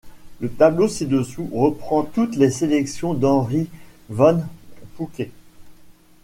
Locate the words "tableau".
0.49-0.87